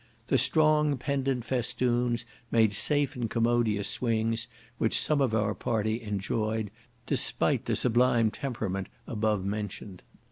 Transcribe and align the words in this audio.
The 0.29 0.39
strong 0.39 0.97
pendant 0.97 1.45
festoons 1.45 2.25
made 2.49 2.73
safe 2.73 3.15
and 3.15 3.29
commodious 3.29 3.87
swings, 3.87 4.47
which 4.79 4.97
some 4.99 5.21
of 5.21 5.35
our 5.35 5.53
party 5.53 6.01
enjoyed, 6.01 6.71
despite 7.05 7.65
the 7.65 7.75
sublime 7.75 8.31
temperament 8.31 8.87
above 9.07 9.45
mentioned. 9.45 10.01